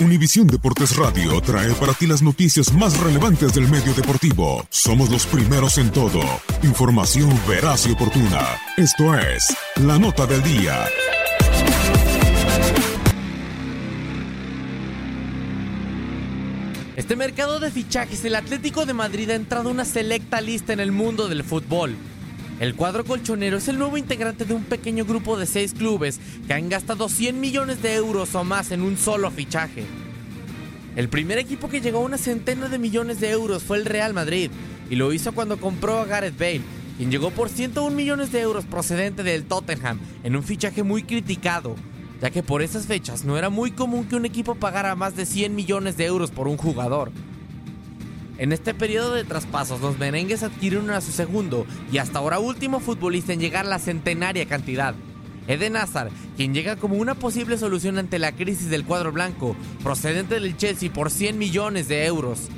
Univisión 0.00 0.46
Deportes 0.46 0.96
Radio 0.96 1.38
trae 1.42 1.70
para 1.74 1.92
ti 1.92 2.06
las 2.06 2.22
noticias 2.22 2.72
más 2.72 2.98
relevantes 2.98 3.52
del 3.52 3.68
medio 3.68 3.92
deportivo. 3.92 4.66
Somos 4.70 5.10
los 5.10 5.26
primeros 5.26 5.76
en 5.76 5.90
todo. 5.90 6.20
Información 6.62 7.30
veraz 7.46 7.86
y 7.86 7.92
oportuna. 7.92 8.40
Esto 8.78 9.14
es 9.14 9.54
La 9.76 9.98
Nota 9.98 10.26
del 10.26 10.42
Día. 10.42 10.86
Este 16.96 17.14
mercado 17.14 17.60
de 17.60 17.70
fichajes, 17.70 18.24
el 18.24 18.34
Atlético 18.34 18.86
de 18.86 18.94
Madrid 18.94 19.28
ha 19.30 19.34
entrado 19.34 19.68
una 19.70 19.84
selecta 19.84 20.40
lista 20.40 20.72
en 20.72 20.80
el 20.80 20.90
mundo 20.90 21.28
del 21.28 21.44
fútbol. 21.44 21.96
El 22.62 22.76
cuadro 22.76 23.04
colchonero 23.04 23.56
es 23.56 23.66
el 23.66 23.76
nuevo 23.76 23.96
integrante 23.96 24.44
de 24.44 24.54
un 24.54 24.62
pequeño 24.62 25.04
grupo 25.04 25.36
de 25.36 25.46
seis 25.46 25.74
clubes 25.74 26.20
que 26.46 26.52
han 26.52 26.68
gastado 26.68 27.08
100 27.08 27.40
millones 27.40 27.82
de 27.82 27.96
euros 27.96 28.36
o 28.36 28.44
más 28.44 28.70
en 28.70 28.82
un 28.82 28.96
solo 28.96 29.32
fichaje. 29.32 29.82
El 30.94 31.08
primer 31.08 31.38
equipo 31.38 31.68
que 31.68 31.80
llegó 31.80 31.98
a 31.98 32.02
una 32.02 32.18
centena 32.18 32.68
de 32.68 32.78
millones 32.78 33.18
de 33.18 33.30
euros 33.30 33.64
fue 33.64 33.78
el 33.78 33.84
Real 33.84 34.14
Madrid, 34.14 34.52
y 34.88 34.94
lo 34.94 35.12
hizo 35.12 35.32
cuando 35.32 35.58
compró 35.58 35.98
a 35.98 36.04
Gareth 36.04 36.38
Bale, 36.38 36.60
quien 36.98 37.10
llegó 37.10 37.32
por 37.32 37.48
101 37.48 37.96
millones 37.96 38.30
de 38.30 38.42
euros 38.42 38.64
procedente 38.64 39.24
del 39.24 39.42
Tottenham, 39.42 39.98
en 40.22 40.36
un 40.36 40.44
fichaje 40.44 40.84
muy 40.84 41.02
criticado, 41.02 41.74
ya 42.20 42.30
que 42.30 42.44
por 42.44 42.62
esas 42.62 42.86
fechas 42.86 43.24
no 43.24 43.36
era 43.36 43.50
muy 43.50 43.72
común 43.72 44.04
que 44.04 44.14
un 44.14 44.24
equipo 44.24 44.54
pagara 44.54 44.94
más 44.94 45.16
de 45.16 45.26
100 45.26 45.52
millones 45.56 45.96
de 45.96 46.04
euros 46.04 46.30
por 46.30 46.46
un 46.46 46.58
jugador. 46.58 47.10
En 48.42 48.50
este 48.50 48.74
periodo 48.74 49.14
de 49.14 49.22
traspasos, 49.22 49.80
los 49.80 50.00
merengues 50.00 50.42
adquirieron 50.42 50.90
a 50.90 51.00
su 51.00 51.12
segundo 51.12 51.64
y 51.92 51.98
hasta 51.98 52.18
ahora 52.18 52.40
último 52.40 52.80
futbolista 52.80 53.32
en 53.32 53.38
llegar 53.38 53.66
a 53.66 53.68
la 53.68 53.78
centenaria 53.78 54.46
cantidad. 54.46 54.96
Eden 55.46 55.76
Hazard, 55.76 56.10
quien 56.36 56.52
llega 56.52 56.74
como 56.74 56.96
una 56.96 57.14
posible 57.14 57.56
solución 57.56 57.98
ante 57.98 58.18
la 58.18 58.32
crisis 58.32 58.68
del 58.68 58.84
cuadro 58.84 59.12
blanco, 59.12 59.54
procedente 59.84 60.40
del 60.40 60.56
Chelsea 60.56 60.92
por 60.92 61.12
100 61.12 61.38
millones 61.38 61.86
de 61.86 62.04
euros. 62.04 62.48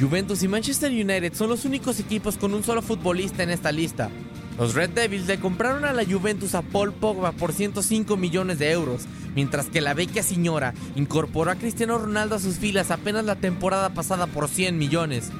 Juventus 0.00 0.42
y 0.42 0.48
Manchester 0.48 0.90
United 0.90 1.34
son 1.34 1.50
los 1.50 1.66
únicos 1.66 2.00
equipos 2.00 2.38
con 2.38 2.54
un 2.54 2.64
solo 2.64 2.80
futbolista 2.80 3.42
en 3.42 3.50
esta 3.50 3.72
lista. 3.72 4.08
Los 4.58 4.74
Red 4.74 4.90
Devils 4.90 5.28
le 5.28 5.38
compraron 5.38 5.84
a 5.84 5.92
la 5.92 6.04
Juventus 6.04 6.56
a 6.56 6.62
Paul 6.62 6.92
Pogba 6.92 7.30
por 7.30 7.52
105 7.52 8.16
millones 8.16 8.58
de 8.58 8.72
euros, 8.72 9.02
mientras 9.36 9.66
que 9.66 9.80
la 9.80 9.94
vecchia 9.94 10.24
señora 10.24 10.74
incorporó 10.96 11.52
a 11.52 11.54
Cristiano 11.54 11.96
Ronaldo 11.96 12.34
a 12.34 12.40
sus 12.40 12.56
filas 12.56 12.90
apenas 12.90 13.24
la 13.24 13.36
temporada 13.36 13.90
pasada 13.90 14.26
por 14.26 14.48
100 14.48 14.76
millones. 14.76 15.30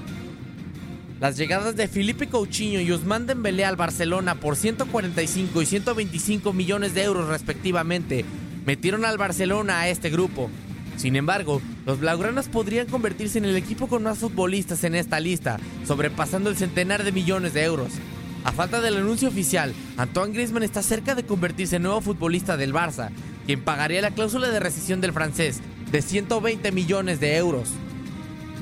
Las 1.18 1.36
llegadas 1.36 1.74
de 1.74 1.88
Felipe 1.88 2.28
Coutinho 2.28 2.80
y 2.80 2.92
Ousmane 2.92 3.26
Dembélé 3.26 3.64
al 3.64 3.74
Barcelona 3.74 4.36
por 4.36 4.54
145 4.54 5.62
y 5.62 5.66
125 5.66 6.52
millones 6.52 6.94
de 6.94 7.02
euros 7.02 7.26
respectivamente 7.26 8.24
metieron 8.64 9.04
al 9.04 9.18
Barcelona 9.18 9.80
a 9.80 9.88
este 9.88 10.10
grupo. 10.10 10.48
Sin 10.96 11.16
embargo, 11.16 11.60
los 11.86 11.98
blaugranas 11.98 12.48
podrían 12.48 12.86
convertirse 12.86 13.38
en 13.38 13.46
el 13.46 13.56
equipo 13.56 13.88
con 13.88 14.04
más 14.04 14.18
futbolistas 14.18 14.84
en 14.84 14.94
esta 14.94 15.18
lista, 15.18 15.58
sobrepasando 15.84 16.50
el 16.50 16.56
centenar 16.56 17.02
de 17.02 17.10
millones 17.10 17.52
de 17.52 17.64
euros. 17.64 17.94
A 18.48 18.52
falta 18.52 18.80
del 18.80 18.96
anuncio 18.96 19.28
oficial, 19.28 19.74
Antoine 19.98 20.32
Griezmann 20.32 20.62
está 20.62 20.82
cerca 20.82 21.14
de 21.14 21.26
convertirse 21.26 21.76
en 21.76 21.82
nuevo 21.82 22.00
futbolista 22.00 22.56
del 22.56 22.72
Barça, 22.72 23.10
quien 23.44 23.62
pagaría 23.62 24.00
la 24.00 24.12
cláusula 24.12 24.48
de 24.48 24.58
rescisión 24.58 25.02
del 25.02 25.12
francés 25.12 25.60
de 25.92 26.00
120 26.00 26.72
millones 26.72 27.20
de 27.20 27.36
euros. 27.36 27.68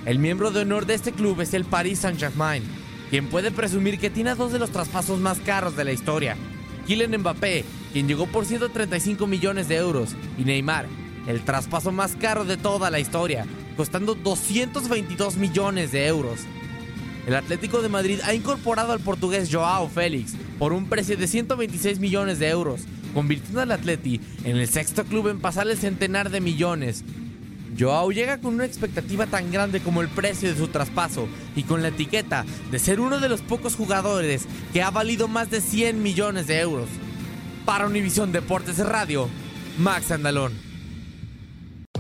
El 0.05 0.19
miembro 0.19 0.51
de 0.51 0.63
honor 0.63 0.87
de 0.87 0.95
este 0.95 1.13
club 1.13 1.41
es 1.41 1.55
el 1.55 1.65
Paris 1.65 2.01
Saint-Germain, 2.01 2.65
quien 3.11 3.29
puede 3.29 3.53
presumir 3.53 4.01
que 4.01 4.11
tiene 4.11 4.35
dos 4.35 4.51
de 4.51 4.59
los 4.59 4.71
traspasos 4.71 5.21
más 5.21 5.39
caros 5.39 5.77
de 5.77 5.85
la 5.85 5.93
historia. 5.93 6.37
Kylian 6.89 7.21
Mbappé, 7.21 7.65
quien 7.93 8.09
llegó 8.09 8.27
por 8.27 8.45
135 8.45 9.25
millones 9.29 9.69
de 9.69 9.77
euros, 9.77 10.17
y 10.37 10.43
Neymar, 10.43 10.87
el 11.29 11.45
traspaso 11.45 11.93
más 11.93 12.17
caro 12.17 12.45
de 12.45 12.57
toda 12.57 12.91
la 12.91 12.99
historia, 12.99 13.47
costando 13.77 14.17
222 14.17 15.37
millones 15.37 15.93
de 15.93 16.09
euros. 16.09 16.41
El 17.27 17.35
Atlético 17.35 17.83
de 17.83 17.89
Madrid 17.89 18.21
ha 18.25 18.35
incorporado 18.35 18.93
al 18.93 19.01
portugués 19.01 19.49
Joao 19.51 19.89
Félix 19.89 20.35
por 20.61 20.73
un 20.73 20.89
precio 20.89 21.17
de 21.17 21.27
126 21.27 21.99
millones 21.99 22.39
de 22.39 22.49
euros, 22.49 22.83
convirtiendo 23.15 23.61
al 23.61 23.73
Atleti 23.73 24.21
en 24.45 24.57
el 24.57 24.69
sexto 24.69 25.05
club 25.05 25.27
en 25.29 25.41
pasar 25.41 25.67
el 25.67 25.77
centenar 25.77 26.31
de 26.31 26.41
millones. 26.41 27.05
Joao 27.77 28.13
llega 28.13 28.39
con 28.39 28.55
una 28.55 28.65
expectativa 28.65 29.27
tan 29.27 29.51
grande 29.51 29.81
como 29.81 30.03
el 30.03 30.09
precio 30.09 30.49
de 30.49 30.57
su 30.57 30.69
traspaso 30.69 31.27
y 31.57 31.65
con 31.65 31.83
la 31.83 31.89
etiqueta 31.89 32.47
de 32.71 32.79
ser 32.79 33.01
uno 33.01 33.19
de 33.19 33.29
los 33.29 33.43
pocos 33.43 33.75
jugadores 33.75 34.47
que 34.73 34.83
ha 34.83 34.91
valido 34.91 35.27
más 35.27 35.51
de 35.51 35.61
100 35.61 36.01
millones 36.01 36.47
de 36.47 36.61
euros. 36.61 36.89
Para 37.65 37.87
Univisión 37.87 38.31
Deportes 38.31 38.79
Radio, 38.79 39.29
Max 39.79 40.13
Andalón. 40.13 40.66